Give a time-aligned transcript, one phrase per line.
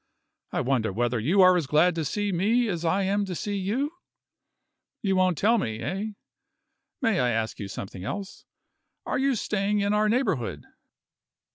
[0.51, 3.55] I wonder whether you are as glad to see me as I am to see
[3.55, 3.91] you?
[5.03, 6.05] You won't tell me eh?
[7.03, 8.45] May I ask you something else?
[9.05, 10.65] Are you staying in our neighborhood?"